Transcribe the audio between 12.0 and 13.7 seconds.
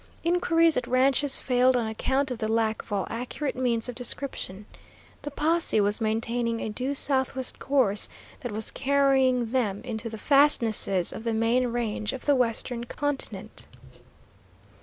of the western continent.